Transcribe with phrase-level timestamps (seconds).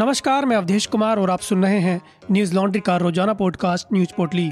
[0.00, 4.12] नमस्कार, मैं अवधेश कुमार और आप सुन रहे हैं न्यूज़ लॉन्ड्री का रोज़ाना पॉडकास्ट, न्यूज़
[4.16, 4.48] पोटली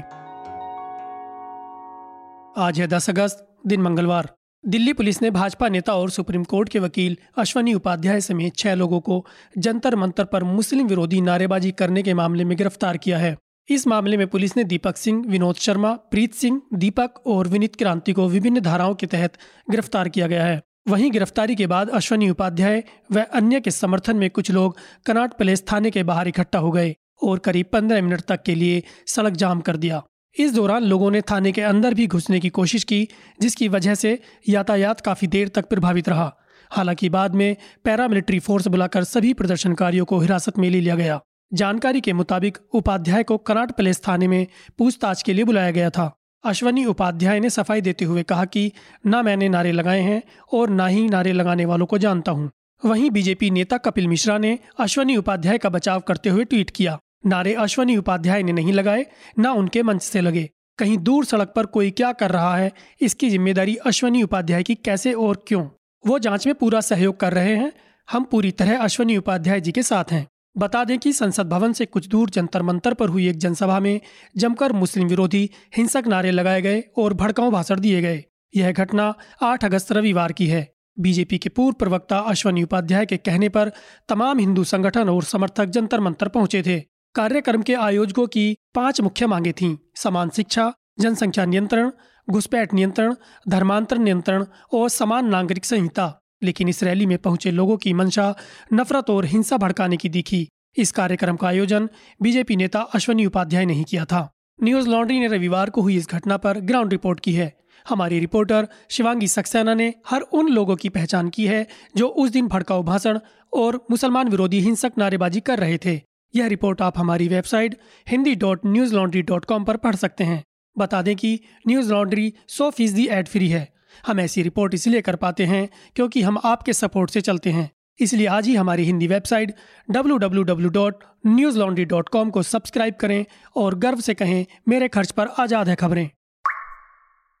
[2.63, 4.29] आज है 10 अगस्त, दिन मंगलवार।
[4.65, 8.99] दिल्ली पुलिस ने भाजपा नेता और सुप्रीम कोर्ट के वकील अश्वनी उपाध्याय समेत छह लोगों
[8.99, 9.25] को
[9.57, 13.37] जंतर मंतर पर मुस्लिम विरोधी नारेबाजी करने के मामले में गिरफ़्तार किया है।
[13.69, 18.13] इस मामले में पुलिस ने दीपक सिंह, विनोद शर्मा, प्रीत सिंह, दीपक और विनीत क्रांति
[18.13, 19.33] को विभिन्न धाराओं के तहत
[19.71, 24.29] गिरफ़्तार किया गया है। वहीं गिरफ्तारी के बाद अश्वनी उपाध्याय व अन्य के समर्थन में
[24.29, 28.43] कुछ लोग कनाट प्लेस थाने के बाहर इकट्ठा हो गए और करीब पंद्रह मिनट तक
[28.43, 30.03] के लिए सड़क जाम कर दिया।
[30.39, 33.07] इस दौरान लोगों ने थाने के अंदर भी घुसने की कोशिश की,
[33.41, 34.19] जिसकी वजह से
[34.49, 36.35] यातायात काफ़ी देर तक प्रभावित रहा।
[36.71, 41.19] हालाँकि बाद में पैरामिलिट्री फोर्स बुलाकर सभी प्रदर्शनकारियों को हिरासत में ले लिया गया।
[41.53, 44.47] जानकारी के मुताबिक उपाध्याय को कनाट प्लेस थाने में
[44.77, 48.71] पूछताछ के लिए बुलाया गया था। अश्वनी उपाध्याय ने सफ़ाई देते हुए कहा कि
[49.07, 50.21] न मैंने नारे लगाए हैं
[50.53, 52.49] और न ही नारे लगाने वालों को जानता हूँ।
[52.85, 57.53] वहीं बीजेपी नेता कपिल मिश्रा ने अश्वनी उपाध्याय का बचाव करते हुए ट्वीट किया। नारे
[57.53, 59.05] अश्वनी उपाध्याय ने नहीं लगाए,
[59.39, 63.29] न उनके मंच से लगे। कहीं दूर सड़क पर कोई क्या कर रहा है, इसकी
[63.29, 65.67] ज़िम्मेदारी अश्वनी उपाध्याय की कैसे और क्यों?
[66.03, 67.71] वो जाँच में पूरा सहयोग कर रहे हैं।
[68.11, 71.85] हम पूरी तरह अश्वनी उपाध्याय जी के साथ हैं। बता दें कि संसद भवन से
[71.85, 73.99] कुछ दूर जंतर मंतर पर हुई एक जनसभा में
[74.37, 78.23] जमकर मुस्लिम विरोधी हिंसक नारे लगाए गए और भड़काऊ भाषण दिए गए।
[78.55, 80.67] यह घटना 8 अगस्त रविवार की है।
[80.99, 83.71] बीजेपी के पूर्व प्रवक्ता अश्वनी उपाध्याय के कहने पर
[84.09, 86.79] तमाम हिंदू संगठन और समर्थक जंतर मंतर पहुँचे थे।
[87.15, 91.91] कार्यक्रम के आयोजकों की पाँच मुख्य मांगे थीं। समान शिक्षा, जनसंख्या नियंत्रण,
[92.29, 93.15] घुसपैठ नियंत्रण,
[93.47, 96.07] धर्मांतर नियंत्रण और समान नागरिक संहिता।
[96.43, 98.35] लेकिन इस रैली में पहुँचे लोगों की मंशा,
[98.73, 101.89] नफरत और हिंसा भड़काने की दिखी। इस कार्यक्रम का आयोजन
[102.21, 104.29] बीजेपी नेता अश्वनी उपाध्याय ने ही किया था।
[104.63, 107.57] न्यूज़ लॉन्ड्री ने रविवार को हुई इस घटना पर ग्राउंड रिपोर्ट की है।
[107.89, 112.47] हमारी रिपोर्टर शिवांगी सक्सेना ने हर उन लोगों की पहचान की है जो उस दिन
[112.47, 113.19] भड़काऊ भाषण
[113.53, 116.01] और मुसलमान विरोधी हिंसक नारेबाजी कर रहे थे।
[116.35, 117.77] यह रिपोर्ट आप हमारी website
[118.09, 120.43] Hindi dot news laundry dot com पर पढ़ सकते हैं।
[120.77, 123.76] बता दें कि न्यूज़ लॉन्ड्री सौ फ़ीसदी एड फ्री है।
[124.07, 128.27] हम ऐसी रिपोर्ट इसलिए कर पाते हैं क्योंकि हम आपके सपोर्ट से चलते हैं। इसलिए
[128.27, 129.53] आज ही हमारी हिंदी वेबसाइट
[129.91, 133.25] www.newslaundry.com को सब्सक्राइब करें
[133.55, 136.09] और गर्व से कहें, मेरे खर्च पर आज़ाद है खबरें।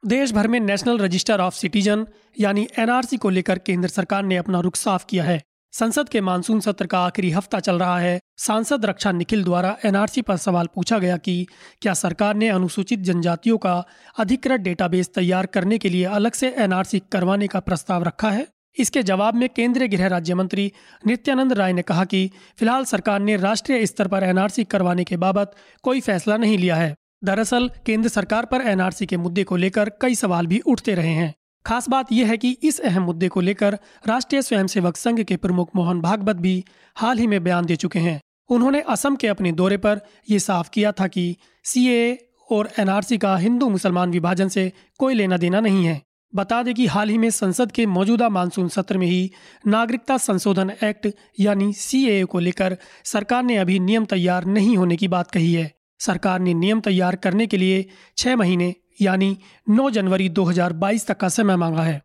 [0.05, 2.07] देश भर में नेशनल रजिस्टर ऑफ़ सिटीजन,
[2.39, 5.41] यानी एनआरसी को लेकर केंद्र सरकार ने अपना रुख साफ़ किया है।
[5.79, 10.21] संसद के मानसून सत्र का आखिरी हफ़्ता चल रहा है। सांसद रक्षा निखिल द्वारा एनआरसी
[10.21, 11.47] पर सवाल पूछा गया कि
[11.81, 13.85] क्या सरकार ने अनुसूचित जनजातियों का
[14.19, 18.47] अधिकृत डेटाबेस तैयार करने के लिए अलग से एनआरसी करवाने का प्रस्ताव रखा है?
[18.77, 20.71] इसके जवाब में केंद्रीय गृह राज्य मंत्री
[21.07, 25.51] नित्यानंद राय ने कहा कि फ़िलहाल सरकार ने राष्ट्रीय स्तर पर एनआरसी करवाने के बाबत
[25.83, 30.15] कोई फैसला नहीं लिया है। दरअसल, केंद्र सरकार पर एनआरसी के मुद्दे को लेकर कई
[30.15, 31.35] सवाल भी उठते रहे हैं।
[31.67, 35.69] खास बात यह है कि इस अहम मुद्दे को लेकर राष्ट्रीय स्वयंसेवक संघ के प्रमुख
[35.75, 36.63] मोहन भागवत भी
[36.95, 38.19] हाल ही में बयान दे चुके हैं।
[38.49, 43.35] उन्होंने असम के अपने दौरे पर यह साफ़ किया था कि सीए और एनआरसी का
[43.37, 46.01] हिंदू मुसलमान विभाजन से कोई लेना देना नहीं है।
[46.35, 49.31] बता दें कि हाल ही में संसद के मौजूदा मानसून सत्र में ही
[49.67, 51.07] नागरिकता संशोधन एक्ट
[51.39, 55.71] यानी सी को लेकर सरकार ने अभी नियम तैयार नहीं होने की बात कही है।
[55.99, 57.85] सरकार ने नियम तैयार करने के लिए
[58.17, 59.37] छह महीने यानी
[59.69, 62.01] 9 जनवरी 2022 तक का समय मांगा है।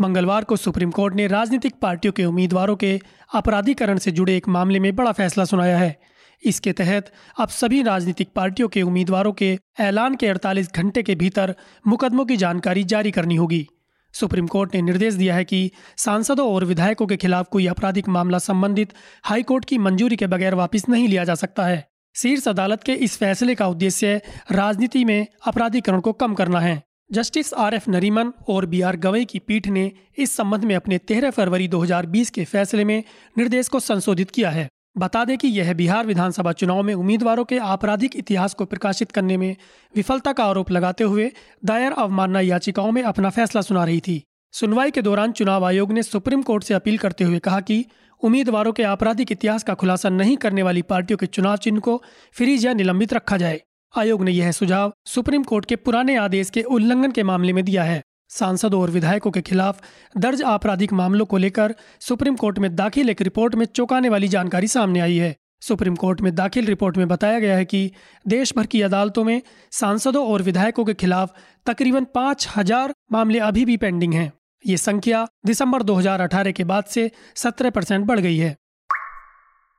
[0.00, 3.00] मंगलवार को सुप्रीम कोर्ट ने राजनीतिक पार्टियों के उम्मीदवारों के
[3.34, 6.00] अपराधीकरण से जुड़े एक मामले में बड़ा फैसला सुनाया है।
[6.44, 11.54] इसके तहत अब सभी राजनीतिक पार्टियों के उम्मीदवारों के ऐलान के 48 घंटे के भीतर
[11.86, 13.68] मुकदमों की जानकारी जारी करनी होगी।
[14.12, 18.38] सुप्रीम कोर्ट ने निर्देश दिया है कि सांसदों और विधायकों के खिलाफ कोई आपराधिक मामला
[18.38, 18.92] संबंधित
[19.24, 23.16] हाईकोर्ट की मंजूरी के बगैर वापस नहीं लिया जा सकता है। शीर्ष अदालत के इस
[23.16, 24.20] फैसले का उद्देश्य
[24.52, 29.24] राजनीति में अपराधीकरण को कम करना है। जस्टिस आर एफ़ नरीमन और बी आर गवई
[29.24, 33.04] की पीठ ने इस संबंध में अपने 13 फरवरी 2020 के फैसले में
[33.38, 34.68] निर्देश को संशोधित किया है।
[34.98, 39.36] बता दें कि यह बिहार विधानसभा चुनाव में उम्मीदवारों के आपराधिक इतिहास को प्रकाशित करने
[39.36, 39.56] में
[39.96, 41.32] विफलता का आरोप लगाते हुए
[41.64, 44.22] दायर अवमानना याचिकाओं में अपना फैसला सुना रही थी।
[44.52, 47.84] सुनवाई के दौरान चुनाव आयोग ने सुप्रीम कोर्ट से अपील करते हुए कहा कि
[48.22, 52.02] उम्मीदवारों के आपराधिक इतिहास का खुलासा नहीं करने वाली पार्टियों के चुनाव चिन्ह को
[52.36, 53.60] फ्रीज या निलंबित रखा जाए।
[53.94, 57.84] आयोग ने यह सुझाव सुप्रीम कोर्ट के पुराने आदेश के उल्लंघन के मामले में दिया
[57.84, 59.80] है। सांसदों और विधायकों के खिलाफ
[60.16, 64.68] दर्ज आपराधिक मामलों को लेकर सुप्रीम कोर्ट में दाखिल एक रिपोर्ट में चौंकाने वाली जानकारी
[64.68, 67.90] सामने आई है। सुप्रीम कोर्ट में दाखिल रिपोर्ट में बताया गया है कि
[68.26, 69.40] देश भर की अदालतों में
[69.72, 71.34] सांसदों और विधायकों के खिलाफ
[71.66, 74.32] तकरीबन पाँच हज़ार मामले अभी भी पेंडिंग हैं।
[74.64, 78.56] ये संख्या दिसंबर 2018 के बाद से 17 परसेंट बढ़ गई है।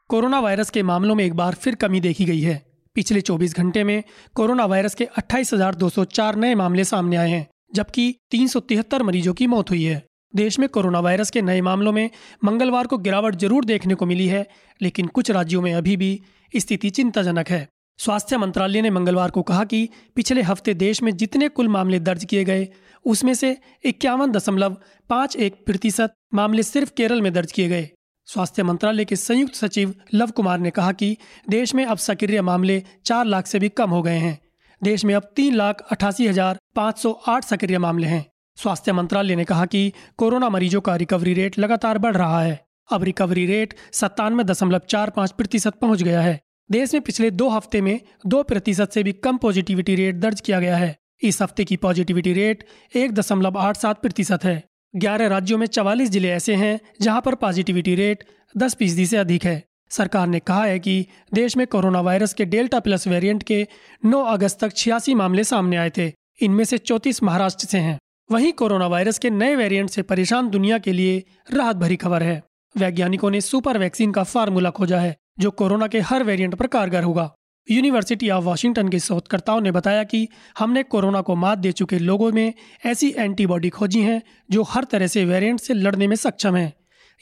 [0.10, 2.62] कोरोना वायरस के मामलों में एक बार फिर कमी देखी गई है।
[2.96, 4.04] पिछले 24 घंटे में
[4.36, 9.48] कोरोना वायरस के 28,204 नए मामले सामने आए हैं जबकि तीन सौ तिहत्तर मरीजों की
[9.48, 10.04] मौत हुई है।
[10.34, 12.10] देश में कोरोना वायरस के नए मामलों में
[12.44, 14.48] मंगलवार को गिरावट ज़रूर देखने को मिली है
[14.82, 16.20] लेकिन कुछ राज्यों में अभी भी
[16.54, 17.68] स्थिति चिंताजनक है।
[18.00, 22.25] स्वास्थ्य मंत्रालय ने मंगलवार को कहा कि पिछले हफ़्ते देश में जितने कुल मामले दर्ज
[22.25, 22.68] किए गए,
[23.06, 24.78] उसमें से इक्यावन दशमलव
[25.10, 27.90] पाँच एक प्रतिशत मामले सिर्फ़ केरल में दर्ज किए गए।
[28.28, 31.16] स्वास्थ्य मंत्रालय के संयुक्त सचिव लव कुमार ने कहा कि
[31.50, 34.38] देश में अब सक्रिय मामले चार लाख से भी कम हो गए हैं।
[34.81, 38.25] देश में अब तीन लाख अठासी हज़ार पाँच सौ आठ सक्रिय मामले हैं।
[38.57, 43.04] स्वास्थ्य मंत्रालय ने कहा कि कोरोना मरीजों का रिकवरी रेट लगातार बढ़ रहा है। अब
[43.04, 46.39] रिकवरी रेट सत्तानवे दशमलव चार पाँच प्रतिशत पहुँच गया है।
[46.69, 50.60] देश में पिछले दो हफ़्ते में दो प्रतिशत से भी कम पॉजिटिविटी रेट दर्ज किया
[50.60, 52.63] गया है। इस हफ़्ते की पॉजिटिविटी रेट
[52.95, 54.63] एक दशमलव आठ सात प्रतिशत है।
[54.95, 58.24] ग्यारह राज्यों में चवालीस ज़िले ऐसे हैं जहाँ पर पॉजिटिविटी रेट
[58.57, 62.45] दस फ़ीसदी से अधिक है। सरकार ने कहा है कि देश में कोरोना वायरस के
[62.45, 63.68] डेल्टा प्लस वेरिएंट के
[64.06, 66.12] 9 अगस्त तक छियासी मामले सामने आए थे।
[66.42, 68.00] इनमें से 34 महाराष्ट्र से हैं।
[68.31, 71.24] वहीं कोरोना वायरस के नए वेरिएंट से परेशान दुनिया के लिए
[71.54, 72.42] राहत भरी खबर है।
[72.77, 77.04] वैज्ञानिकों ने सुपर वैक्सीन का फार्मूला खोजा है। जो कोरोना के हर वेरिएंट पर कारगर
[77.04, 77.34] होगा।
[77.72, 80.28] यूनिवर्सिटी ऑफ़ वॉशिंगटन के शोधकर्ताओं ने बताया कि
[80.60, 82.54] हमने कोरोना को मात दे चुके लोगों में
[82.86, 84.22] ऐसी एंटीबॉडी खोजी हैं
[84.52, 86.74] जो हर तरह से वेरिएंट से लड़ने में सक्षम है।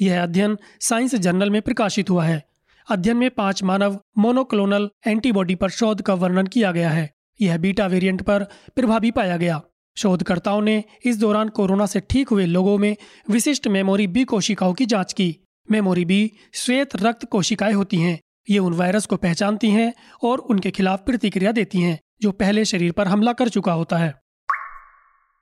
[0.02, 2.44] यह अध्ययन साइंस जर्नल में प्रकाशित हुआ है।
[2.90, 7.12] अध्ययन में पाँच मानव मोनोक्लोनल एंटीबॉडी पर शोध का वर्णन किया गया है।
[7.42, 8.44] यह बीटा वेरिएंट पर
[8.76, 9.62] प्रभावी पाया गया।
[9.98, 12.96] शोधकर्ताओं ने इस दौरान कोरोना से ठीक हुए लोगों में
[13.30, 15.38] विशिष्ट मेमोरी बी कोशिकाओं की जाँच की।
[15.72, 18.20] मेमोरी बी श्वेत रक्त कोशिकाएँ होती हैं।
[18.50, 19.94] ये उन वायरस को पहचानती हैं
[20.24, 24.22] और उनके खिलाफ प्रतिक्रिया देती हैं, जो पहले शरीर पर हमला कर चुका होता है।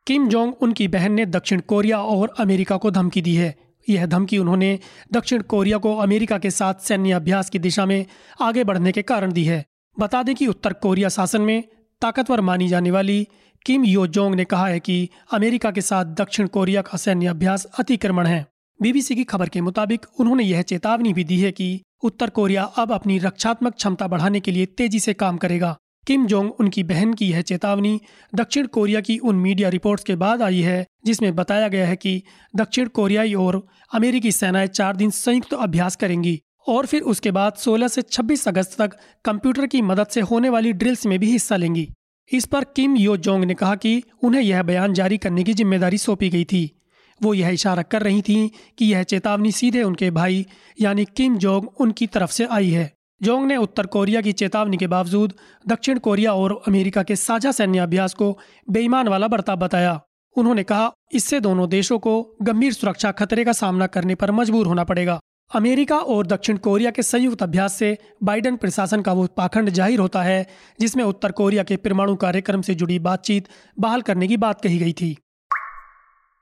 [0.08, 3.56] किम जोंग उनकी बहन ने दक्षिण कोरिया और अमेरिका को धमकी दी है।
[3.90, 4.80] यह धमकी उन्होंने
[5.14, 8.06] दक्षिण कोरिया को अमेरिका के साथ सैन्य अभ्यास की दिशा में
[8.42, 9.66] आगे बढ़ने के कारण दी है।
[10.00, 11.64] बता दें कि उत्तर कोरिया शासन में
[12.02, 13.28] ताकतवर मानी जाने वाली
[13.66, 17.66] किम यो जोंग ने कहा है कि अमेरिका के साथ दक्षिण कोरिया का सैन्य अभ्यास
[17.66, 18.46] अतिक्रमण है।
[18.80, 22.92] बीबीसी की खबर के मुताबिक उन्होंने यह चेतावनी भी दी है कि उत्तर कोरिया अब
[22.92, 25.76] अपनी रक्षात्मक क्षमता बढ़ाने के लिए तेज़ी से काम करेगा।
[26.08, 28.00] किम जोंग उनकी बहन की यह चेतावनी
[28.36, 32.22] दक्षिण कोरिया की उन मीडिया रिपोर्ट्स के बाद आई है, जिसमें बताया गया है कि
[32.56, 33.62] दक्षिण कोरियाई और
[33.94, 38.82] अमेरिकी सेनाएँ चार दिन संयुक्त अभ्यास करेंगी और फिर उसके बाद 16 से 26 अगस्त
[38.82, 41.88] तक कंप्यूटर की मदद से होने वाली ड्रिल्स में भी हिस्सा लेंगी।
[42.32, 45.98] इस पर किम यो जोंग ने कहा कि उन्हें यह बयान जारी करने की ज़िम्मेदारी
[45.98, 46.70] सौंपी गई थी।
[47.24, 50.46] वो यह इशारा कर रही थी कि यह चेतावनी सीधे उनके भाई,
[50.82, 54.88] यानी किम जोंग, उनकी तरफ़ से आई है। जोंग ने उत्तर कोरिया की चेतावनी के
[54.88, 55.34] बावजूद
[55.68, 58.38] दक्षिण कोरिया और अमेरिका के साझा सैन्य अभ्यास को
[58.70, 60.00] बेईमान वाला बर्ताव बताया।
[60.36, 64.84] उन्होंने कहा, इससे दोनों देशों को गंभीर सुरक्षा खतरे का सामना करने पर मजबूर होना
[64.84, 65.20] पड़ेगा।
[65.52, 70.22] अमेरिका और दक्षिण कोरिया के संयुक्त अभ्यास से बाइडन प्रशासन का वो पाखंड ज़ाहिर होता
[70.24, 70.46] है,
[70.80, 73.48] जिसमें उत्तर कोरिया के परमाणु कार्यक्रम से जुड़ी बातचीत
[73.80, 75.18] बहाल करने की बात कही गई थी।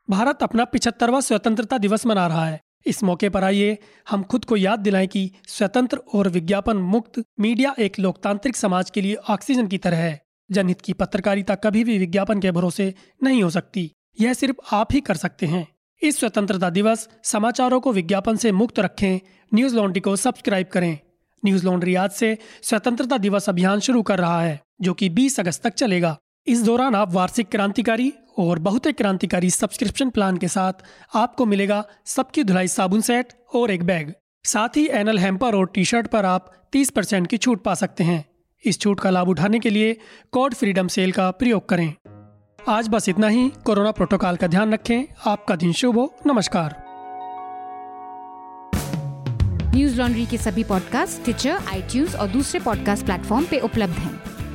[0.10, 3.78] भारत अपना पिछहत्तरवा स्वतंत्रता दिवस मना रहा है। इस मौके पर आइए
[4.10, 9.02] हम खुद को याद दिलाएँ कि स्वतंत्र और विज्ञापन मुक्त मीडिया एक लोकतांत्रिक समाज के
[9.02, 10.22] लिए ऑक्सीजन की तरह है।
[10.52, 12.94] जनहित की पत्रकारिता कभी भी विज्ञापन के भरोसे
[13.24, 15.68] नहीं हो सकती। यह सिर्फ़ आप ही कर सकते हैं।
[16.04, 19.20] इस स्वतंत्रता दिवस समाचारों को विज्ञापन से मुक्त रखें।
[19.54, 21.00] न्यूज़ लॉन्ड्री को सब्सक्राइब करें।
[21.46, 25.64] न्यूज़ लॉन्ड्री आज से स्वतंत्रता दिवस अभियान शुरू कर रहा है, जो कि 20 अगस्त
[25.64, 26.18] तक चलेगा।
[26.48, 30.74] इस दौरान आप वार्षिक क्रांतिकारी और बहुत क्रांतिकारी सब्सक्रिप्शन प्लान के साथ
[31.16, 34.14] आपको मिलेगा सबकी धुलाई साबुन सेट और एक बैग
[34.46, 38.04] साथ ही एनल हेम्पर और टी शर्ट पर आप 30 परसेंट की छूट पा सकते
[38.04, 38.26] हैं।
[38.66, 39.98] इस छूट का लाभ उठाने के लिए
[40.32, 41.94] कोड फ्रीडम सेल का प्रयोग करें।
[42.70, 46.84] आज बस इतना ही। कोरोना प्रोटोकॉल का ध्यान रखें। आपका दिन शुभ हो। नमस्कार।
[49.76, 54.37] न्यूज़ लॉन्ड्री के सभी पॉडकास्ट ट्विटर आई और दूसरे पॉडकास्ट प्लेटफॉर्म पे उपलब्ध हैं।